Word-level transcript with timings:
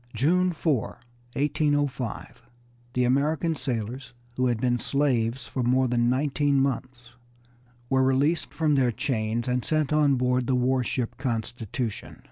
June 0.15 0.51
4, 0.51 0.97
1805, 1.33 2.41
the 2.93 3.03
American 3.03 3.55
sailors, 3.55 4.13
who 4.35 4.47
had 4.47 4.59
been 4.59 4.79
slaves 4.79 5.45
for 5.45 5.61
more 5.61 5.87
than 5.87 6.09
nineteen 6.09 6.59
months, 6.59 7.11
were 7.87 8.01
released 8.01 8.51
from 8.51 8.73
their 8.73 8.91
chains 8.91 9.47
and 9.47 9.63
sent 9.63 9.93
on 9.93 10.15
board 10.15 10.47
the 10.47 10.55
war 10.55 10.83
ship 10.83 11.17
Constitution. 11.19 12.17